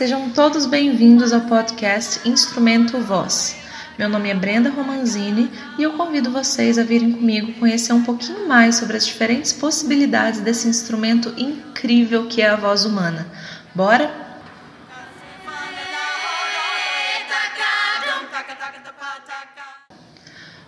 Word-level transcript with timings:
Sejam 0.00 0.30
todos 0.30 0.64
bem-vindos 0.64 1.30
ao 1.30 1.42
podcast 1.42 2.26
Instrumento 2.26 2.98
Voz. 3.00 3.56
Meu 3.98 4.08
nome 4.08 4.30
é 4.30 4.34
Brenda 4.34 4.70
Romanzini 4.70 5.52
e 5.78 5.82
eu 5.82 5.92
convido 5.92 6.30
vocês 6.30 6.78
a 6.78 6.82
virem 6.82 7.12
comigo 7.12 7.52
conhecer 7.60 7.92
um 7.92 8.02
pouquinho 8.02 8.48
mais 8.48 8.76
sobre 8.76 8.96
as 8.96 9.04
diferentes 9.04 9.52
possibilidades 9.52 10.40
desse 10.40 10.66
instrumento 10.66 11.34
incrível 11.36 12.26
que 12.28 12.40
é 12.40 12.48
a 12.48 12.56
voz 12.56 12.86
humana. 12.86 13.30
Bora? 13.74 14.10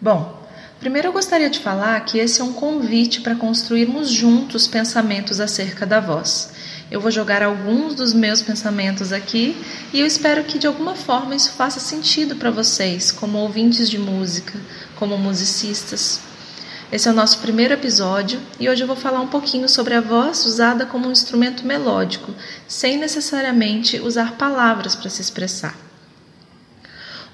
Bom, 0.00 0.42
primeiro 0.80 1.08
eu 1.08 1.12
gostaria 1.12 1.50
de 1.50 1.58
falar 1.58 2.00
que 2.00 2.18
esse 2.18 2.40
é 2.40 2.44
um 2.44 2.54
convite 2.54 3.20
para 3.20 3.34
construirmos 3.34 4.08
juntos 4.08 4.66
pensamentos 4.66 5.38
acerca 5.38 5.84
da 5.84 6.00
voz. 6.00 6.56
Eu 6.90 7.00
vou 7.02 7.10
jogar 7.10 7.42
alguns 7.42 7.94
dos 7.94 8.14
meus 8.14 8.40
pensamentos 8.40 9.12
aqui 9.12 9.56
e 9.92 10.00
eu 10.00 10.06
espero 10.06 10.44
que 10.44 10.58
de 10.58 10.66
alguma 10.66 10.94
forma 10.94 11.34
isso 11.34 11.52
faça 11.52 11.78
sentido 11.78 12.36
para 12.36 12.50
vocês, 12.50 13.12
como 13.12 13.36
ouvintes 13.38 13.90
de 13.90 13.98
música, 13.98 14.58
como 14.96 15.18
musicistas. 15.18 16.20
Esse 16.90 17.06
é 17.06 17.10
o 17.10 17.14
nosso 17.14 17.40
primeiro 17.40 17.74
episódio 17.74 18.40
e 18.58 18.70
hoje 18.70 18.82
eu 18.82 18.86
vou 18.86 18.96
falar 18.96 19.20
um 19.20 19.26
pouquinho 19.26 19.68
sobre 19.68 19.94
a 19.94 20.00
voz 20.00 20.46
usada 20.46 20.86
como 20.86 21.06
um 21.06 21.12
instrumento 21.12 21.66
melódico, 21.66 22.34
sem 22.66 22.96
necessariamente 22.96 24.00
usar 24.00 24.38
palavras 24.38 24.94
para 24.94 25.10
se 25.10 25.20
expressar. 25.20 25.87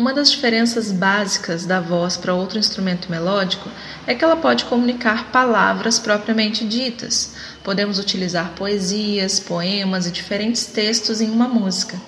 Uma 0.00 0.14
das 0.14 0.30
diferenças 0.30 0.90
básicas 0.90 1.66
da 1.66 1.78
voz 1.78 2.16
para 2.16 2.32
outro 2.32 2.58
instrumento 2.58 3.10
melódico 3.10 3.68
é 4.06 4.14
que 4.14 4.24
ela 4.24 4.34
pode 4.34 4.64
comunicar 4.64 5.30
palavras 5.30 5.98
propriamente 5.98 6.66
ditas. 6.66 7.34
Podemos 7.62 7.98
utilizar 7.98 8.52
poesias, 8.56 9.38
poemas 9.38 10.06
e 10.06 10.10
diferentes 10.10 10.64
textos 10.64 11.20
em 11.20 11.30
uma 11.30 11.46
música. 11.46 12.00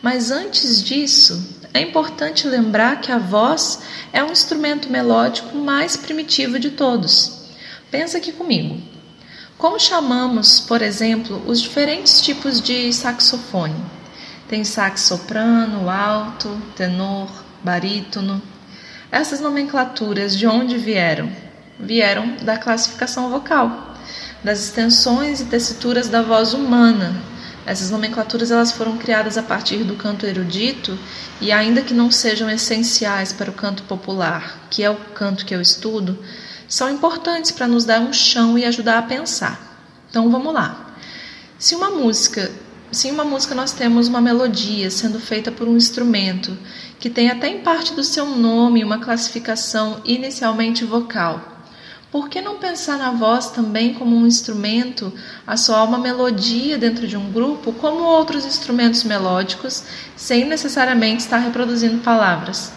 Mas 0.00 0.30
antes 0.30 0.80
disso, 0.80 1.58
é 1.74 1.80
importante 1.80 2.46
lembrar 2.46 3.00
que 3.00 3.10
a 3.10 3.18
voz 3.18 3.80
é 4.12 4.22
um 4.22 4.30
instrumento 4.30 4.88
melódico 4.88 5.58
mais 5.58 5.96
primitivo 5.96 6.56
de 6.60 6.70
todos. 6.70 7.46
Pensa 7.90 8.18
aqui 8.18 8.30
comigo. 8.30 8.80
Como 9.58 9.80
chamamos, 9.80 10.60
por 10.60 10.80
exemplo, 10.80 11.42
os 11.48 11.60
diferentes 11.60 12.20
tipos 12.22 12.60
de 12.60 12.92
saxofone? 12.92 13.74
Tem 14.48 14.62
sax 14.62 15.02
soprano, 15.02 15.88
alto, 15.88 16.60
tenor, 16.76 17.30
barítono. 17.62 18.42
Essas 19.10 19.40
nomenclaturas 19.40 20.36
de 20.36 20.46
onde 20.46 20.76
vieram? 20.76 21.30
Vieram 21.78 22.36
da 22.42 22.58
classificação 22.58 23.30
vocal, 23.30 23.94
das 24.42 24.60
extensões 24.60 25.40
e 25.40 25.46
tessituras 25.46 26.08
da 26.08 26.20
voz 26.20 26.52
humana. 26.52 27.14
Essas 27.66 27.90
nomenclaturas 27.90 28.50
elas 28.50 28.72
foram 28.72 28.98
criadas 28.98 29.38
a 29.38 29.42
partir 29.42 29.84
do 29.84 29.96
canto 29.96 30.26
erudito 30.26 30.98
e 31.40 31.50
ainda 31.50 31.80
que 31.80 31.94
não 31.94 32.10
sejam 32.10 32.50
essenciais 32.50 33.32
para 33.32 33.50
o 33.50 33.54
canto 33.54 33.82
popular, 33.84 34.66
que 34.68 34.82
é 34.82 34.90
o 34.90 34.96
canto 34.96 35.46
que 35.46 35.54
eu 35.54 35.60
estudo, 35.62 36.18
são 36.68 36.90
importantes 36.90 37.50
para 37.50 37.66
nos 37.66 37.84
dar 37.84 38.00
um 38.00 38.12
chão 38.12 38.58
e 38.58 38.64
ajudar 38.66 38.98
a 38.98 39.02
pensar. 39.02 39.58
Então 40.10 40.30
vamos 40.30 40.52
lá. 40.52 40.94
Se 41.58 41.74
uma 41.74 41.90
música 41.90 42.50
se 42.90 43.08
em 43.08 43.10
uma 43.10 43.24
música 43.24 43.54
nós 43.54 43.72
temos 43.72 44.08
uma 44.08 44.20
melodia 44.20 44.90
sendo 44.90 45.18
feita 45.18 45.50
por 45.50 45.68
um 45.68 45.76
instrumento, 45.76 46.56
que 46.98 47.10
tem 47.10 47.30
até 47.30 47.48
em 47.48 47.60
parte 47.60 47.92
do 47.92 48.04
seu 48.04 48.26
nome 48.26 48.84
uma 48.84 48.98
classificação 48.98 50.00
inicialmente 50.04 50.84
vocal, 50.84 51.54
por 52.14 52.28
que 52.28 52.40
não 52.40 52.58
pensar 52.58 52.96
na 52.96 53.10
voz 53.10 53.50
também 53.50 53.92
como 53.92 54.14
um 54.14 54.24
instrumento 54.24 55.12
a 55.44 55.56
soar 55.56 55.84
uma 55.84 55.98
melodia 55.98 56.78
dentro 56.78 57.08
de 57.08 57.16
um 57.16 57.32
grupo, 57.32 57.72
como 57.72 58.04
outros 58.04 58.46
instrumentos 58.46 59.02
melódicos, 59.02 59.82
sem 60.14 60.44
necessariamente 60.44 61.24
estar 61.24 61.38
reproduzindo 61.38 61.98
palavras? 62.04 62.72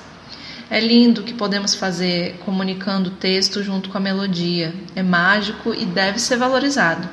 É 0.72 0.80
lindo 0.80 1.22
o 1.22 1.24
que 1.24 1.36
podemos 1.36 1.76
fazer 1.76 2.40
comunicando 2.46 3.12
o 3.12 3.14
texto 3.14 3.62
junto 3.62 3.90
com 3.90 4.00
a 4.00 4.02
melodia. 4.02 4.74
É 4.96 5.04
mágico 5.04 5.72
e 5.72 5.86
deve 5.86 6.18
ser 6.18 6.38
valorizado. 6.38 7.08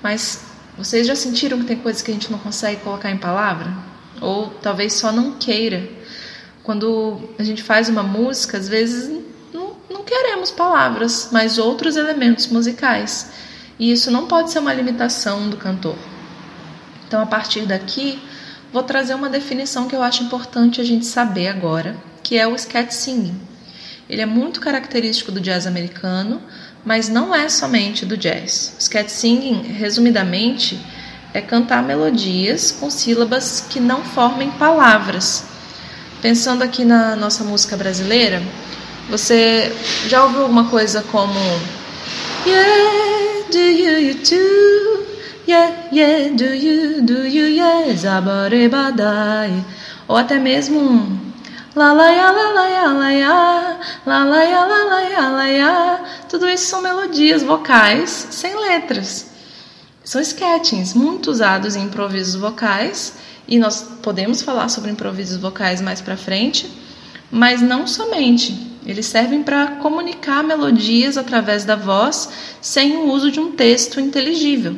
Mas 0.00 0.49
vocês 0.80 1.06
já 1.06 1.14
sentiram 1.14 1.58
que 1.58 1.66
tem 1.66 1.76
coisas 1.76 2.00
que 2.00 2.10
a 2.10 2.14
gente 2.14 2.32
não 2.32 2.38
consegue 2.38 2.80
colocar 2.80 3.10
em 3.10 3.18
palavra? 3.18 3.70
Ou 4.18 4.48
talvez 4.62 4.94
só 4.94 5.12
não 5.12 5.32
queira. 5.32 5.86
Quando 6.62 7.28
a 7.38 7.42
gente 7.42 7.62
faz 7.62 7.90
uma 7.90 8.02
música, 8.02 8.56
às 8.56 8.66
vezes 8.66 9.10
não, 9.52 9.76
não 9.90 10.02
queremos 10.02 10.50
palavras, 10.50 11.28
mas 11.30 11.58
outros 11.58 11.96
elementos 11.96 12.46
musicais. 12.46 13.30
E 13.78 13.92
isso 13.92 14.10
não 14.10 14.26
pode 14.26 14.50
ser 14.50 14.58
uma 14.58 14.72
limitação 14.72 15.50
do 15.50 15.58
cantor. 15.58 15.96
Então, 17.06 17.20
a 17.20 17.26
partir 17.26 17.66
daqui, 17.66 18.18
vou 18.72 18.82
trazer 18.82 19.12
uma 19.14 19.28
definição 19.28 19.86
que 19.86 19.94
eu 19.94 20.02
acho 20.02 20.22
importante 20.22 20.80
a 20.80 20.84
gente 20.84 21.04
saber 21.04 21.48
agora, 21.48 21.94
que 22.22 22.38
é 22.38 22.46
o 22.46 22.56
scat 22.56 22.94
singing. 22.94 23.38
Ele 24.08 24.22
é 24.22 24.26
muito 24.26 24.60
característico 24.60 25.30
do 25.30 25.40
jazz 25.40 25.66
americano, 25.66 26.40
mas 26.84 27.08
não 27.08 27.34
é 27.34 27.48
somente 27.48 28.06
do 28.06 28.16
jazz. 28.16 28.74
Scat 28.80 29.10
singing, 29.10 29.62
resumidamente, 29.78 30.78
é 31.32 31.40
cantar 31.40 31.82
melodias 31.82 32.72
com 32.72 32.90
sílabas 32.90 33.64
que 33.68 33.78
não 33.78 34.02
formem 34.02 34.50
palavras. 34.52 35.44
Pensando 36.20 36.62
aqui 36.62 36.84
na 36.84 37.14
nossa 37.16 37.44
música 37.44 37.76
brasileira, 37.76 38.42
você 39.08 39.72
já 40.08 40.24
ouviu 40.24 40.42
alguma 40.42 40.68
coisa 40.68 41.02
como 41.10 41.38
Yeah, 42.46 43.50
do 43.50 43.58
you, 43.58 43.98
you 43.98 44.14
too? 44.14 45.06
Yeah, 45.46 45.88
yeah, 45.92 46.28
do 46.34 46.54
you, 46.54 47.02
do 47.02 47.26
you, 47.26 47.48
yeah, 47.48 47.94
zabarebadai. 47.94 49.64
Ou 50.08 50.16
até 50.16 50.38
mesmo 50.38 50.80
um 50.80 51.19
La 51.76 51.92
la 51.92 52.10
ya 52.10 52.32
la 52.32 52.52
la 52.52 52.68
ya 52.68 52.92
la 52.92 53.10
ya, 53.12 53.78
la 54.04 54.24
la 54.24 54.42
ya 54.42 54.66
la 54.66 54.84
la 54.84 55.00
ya 55.02 55.28
la 55.30 55.46
ya. 55.46 56.00
Tudo 56.28 56.48
isso 56.48 56.66
são 56.66 56.82
melodias 56.82 57.44
vocais 57.44 58.10
sem 58.32 58.56
letras. 58.56 59.30
São 60.02 60.20
sketchings 60.20 60.94
muito 60.94 61.30
usados 61.30 61.76
em 61.76 61.84
improvisos 61.84 62.34
vocais 62.34 63.14
e 63.46 63.56
nós 63.56 63.86
podemos 64.02 64.42
falar 64.42 64.68
sobre 64.68 64.90
improvisos 64.90 65.36
vocais 65.36 65.80
mais 65.80 66.00
para 66.00 66.16
frente, 66.16 66.68
mas 67.30 67.62
não 67.62 67.86
somente. 67.86 68.68
Eles 68.84 69.06
servem 69.06 69.44
para 69.44 69.76
comunicar 69.76 70.42
melodias 70.42 71.16
através 71.16 71.64
da 71.64 71.76
voz 71.76 72.30
sem 72.60 72.96
o 72.96 73.12
uso 73.12 73.30
de 73.30 73.38
um 73.38 73.52
texto 73.52 74.00
inteligível. 74.00 74.76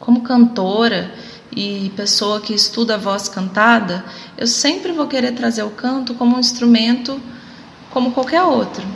Como 0.00 0.22
cantora, 0.22 1.14
e 1.52 1.92
pessoa 1.96 2.40
que 2.40 2.54
estuda 2.54 2.94
a 2.94 2.98
voz 2.98 3.28
cantada, 3.28 4.04
eu 4.38 4.46
sempre 4.46 4.92
vou 4.92 5.06
querer 5.06 5.32
trazer 5.32 5.62
o 5.62 5.70
canto 5.70 6.14
como 6.14 6.36
um 6.36 6.40
instrumento 6.40 7.20
como 7.90 8.12
qualquer 8.12 8.42
outro, 8.42 8.86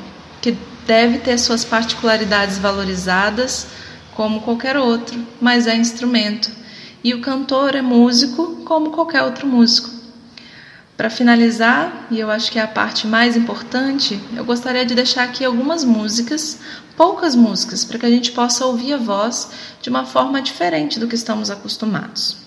que 0.40 0.56
deve 0.86 1.18
ter 1.18 1.38
suas 1.38 1.64
particularidades 1.64 2.58
valorizadas 2.58 3.66
como 4.14 4.40
qualquer 4.42 4.76
outro, 4.76 5.26
mas 5.40 5.66
é 5.66 5.76
instrumento. 5.76 6.50
E 7.02 7.12
o 7.12 7.20
cantor 7.20 7.74
é 7.74 7.82
músico 7.82 8.62
como 8.64 8.90
qualquer 8.90 9.22
outro 9.22 9.46
músico. 9.46 9.90
Para 10.96 11.10
finalizar, 11.10 12.06
e 12.08 12.20
eu 12.20 12.30
acho 12.30 12.52
que 12.52 12.58
é 12.58 12.62
a 12.62 12.68
parte 12.68 13.06
mais 13.06 13.36
importante, 13.36 14.18
eu 14.36 14.44
gostaria 14.44 14.86
de 14.86 14.94
deixar 14.94 15.24
aqui 15.24 15.44
algumas 15.44 15.82
músicas, 15.82 16.60
poucas 16.96 17.34
músicas, 17.34 17.84
para 17.84 17.98
que 17.98 18.06
a 18.06 18.10
gente 18.10 18.30
possa 18.30 18.64
ouvir 18.64 18.92
a 18.92 18.96
voz 18.96 19.50
de 19.82 19.90
uma 19.90 20.04
forma 20.04 20.40
diferente 20.40 21.00
do 21.00 21.08
que 21.08 21.16
estamos 21.16 21.50
acostumados. 21.50 22.43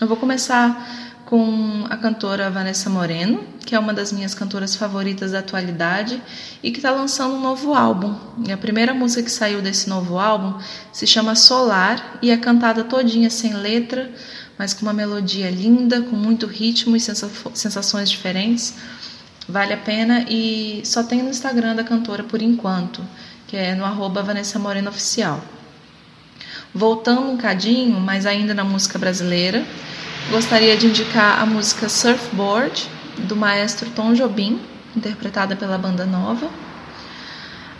Eu 0.00 0.08
vou 0.08 0.16
começar 0.16 0.88
com 1.26 1.86
a 1.88 1.96
cantora 1.96 2.50
Vanessa 2.50 2.90
Moreno, 2.90 3.44
que 3.64 3.74
é 3.74 3.78
uma 3.78 3.94
das 3.94 4.12
minhas 4.12 4.34
cantoras 4.34 4.74
favoritas 4.74 5.30
da 5.30 5.38
atualidade 5.38 6.20
e 6.62 6.70
que 6.70 6.78
está 6.78 6.90
lançando 6.90 7.34
um 7.34 7.40
novo 7.40 7.72
álbum. 7.72 8.14
E 8.46 8.50
a 8.50 8.56
primeira 8.56 8.92
música 8.92 9.22
que 9.22 9.30
saiu 9.30 9.62
desse 9.62 9.88
novo 9.88 10.18
álbum 10.18 10.58
se 10.92 11.06
chama 11.06 11.36
Solar 11.36 12.18
e 12.20 12.30
é 12.30 12.36
cantada 12.36 12.82
todinha 12.84 13.30
sem 13.30 13.54
letra, 13.54 14.10
mas 14.58 14.74
com 14.74 14.82
uma 14.82 14.92
melodia 14.92 15.50
linda, 15.50 16.02
com 16.02 16.16
muito 16.16 16.46
ritmo 16.46 16.96
e 16.96 17.00
sensações 17.00 18.10
diferentes. 18.10 18.74
Vale 19.48 19.74
a 19.74 19.78
pena 19.78 20.24
e 20.28 20.82
só 20.84 21.02
tem 21.02 21.22
no 21.22 21.30
Instagram 21.30 21.76
da 21.76 21.84
cantora 21.84 22.24
por 22.24 22.42
enquanto, 22.42 23.02
que 23.46 23.56
é 23.56 23.74
no 23.74 23.84
arroba 23.84 24.22
Vanessa 24.22 24.58
Moreno 24.58 24.88
Oficial. 24.90 25.40
Voltando 26.74 27.30
um 27.30 27.36
cadinho, 27.36 28.00
mas 28.00 28.24
ainda 28.24 28.54
na 28.54 28.64
música 28.64 28.98
brasileira, 28.98 29.62
gostaria 30.30 30.74
de 30.74 30.86
indicar 30.86 31.38
a 31.38 31.44
música 31.44 31.86
Surfboard, 31.86 32.88
do 33.18 33.36
maestro 33.36 33.90
Tom 33.90 34.14
Jobim, 34.14 34.58
interpretada 34.96 35.54
pela 35.54 35.76
banda 35.76 36.06
nova. 36.06 36.48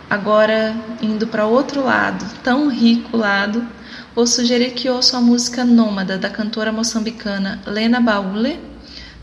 Agora, 0.07 0.75
indo 1.01 1.25
para 1.25 1.47
outro 1.47 1.83
lado, 1.83 2.23
tão 2.43 2.69
rico 2.69 3.17
lado, 3.17 3.65
vou 4.13 4.27
sugerir 4.27 4.73
que 4.73 4.87
ouça 4.87 5.17
a 5.17 5.21
música 5.21 5.65
Nômada, 5.65 6.15
da 6.15 6.29
cantora 6.29 6.71
moçambicana 6.71 7.59
Lena 7.65 7.99
Baule, 7.99 8.59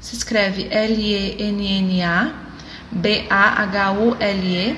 se 0.01 0.17
escreve 0.17 0.67
L-E-N-N-A, 0.69 2.33
B-A-H-U-L-E, 2.91 4.77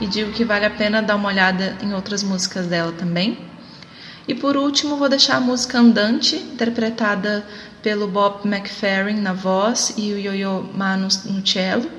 e 0.00 0.06
digo 0.06 0.30
que 0.30 0.44
vale 0.44 0.64
a 0.64 0.70
pena 0.70 1.02
dar 1.02 1.16
uma 1.16 1.28
olhada 1.28 1.76
em 1.82 1.92
outras 1.92 2.22
músicas 2.22 2.68
dela 2.68 2.92
também. 2.92 3.36
E 4.28 4.34
por 4.34 4.58
último, 4.58 4.96
vou 4.96 5.08
deixar 5.08 5.36
a 5.36 5.40
música 5.40 5.78
Andante, 5.78 6.36
interpretada 6.36 7.46
pelo 7.82 8.06
Bob 8.06 8.46
McFerrin 8.46 9.22
na 9.22 9.32
voz 9.32 9.94
e 9.96 10.12
o 10.12 10.18
Yo-Yo 10.18 10.68
Ma 10.74 10.98
no, 10.98 11.08
no 11.24 11.46
cello. 11.46 11.90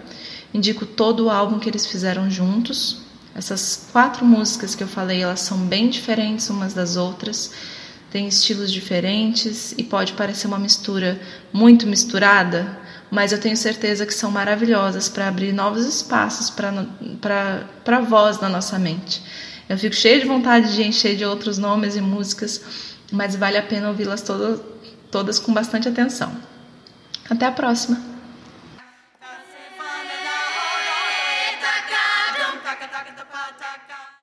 Indico 0.54 0.86
todo 0.86 1.26
o 1.26 1.30
álbum 1.32 1.58
que 1.58 1.68
eles 1.68 1.88
fizeram 1.88 2.30
juntos. 2.30 3.02
Essas 3.34 3.90
quatro 3.92 4.24
músicas 4.24 4.76
que 4.76 4.84
eu 4.84 4.88
falei, 4.88 5.24
elas 5.24 5.40
são 5.40 5.58
bem 5.58 5.90
diferentes 5.90 6.48
umas 6.52 6.72
das 6.72 6.98
outras, 6.98 7.52
têm 8.12 8.28
estilos 8.28 8.72
diferentes 8.72 9.74
e 9.76 9.84
pode 9.84 10.14
parecer 10.14 10.46
uma 10.46 10.60
mistura 10.60 11.20
muito 11.52 11.88
misturada, 11.88 12.78
mas 13.10 13.32
eu 13.32 13.40
tenho 13.40 13.58
certeza 13.58 14.06
que 14.06 14.14
são 14.14 14.30
maravilhosas 14.30 15.10
para 15.10 15.28
abrir 15.28 15.52
novos 15.52 15.84
espaços 15.84 16.52
para 16.52 17.98
a 17.98 18.02
voz 18.02 18.40
na 18.40 18.50
nossa 18.50 18.78
mente. 18.78 19.20
Eu 19.70 19.78
fico 19.78 19.96
cheia 19.96 20.20
de 20.20 20.26
vontade 20.26 20.74
de 20.74 20.82
encher 20.82 21.16
de 21.16 21.24
outros 21.24 21.60
nomes 21.60 21.96
e 21.96 22.02
músicas, 22.02 22.60
mas 23.12 23.36
vale 23.36 23.56
a 23.56 23.62
pena 23.62 23.90
ouvi-las 23.90 24.24
todas, 24.24 24.60
todas 25.12 25.38
com 25.38 25.54
bastante 25.54 25.88
atenção. 25.88 26.36
Até 27.30 27.46
a 27.46 27.52
próxima! 27.52 28.09